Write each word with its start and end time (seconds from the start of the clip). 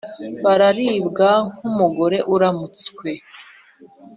bararibwa 0.43 1.29
nk’umugore 1.57 2.17
uramutswe. 2.35 3.11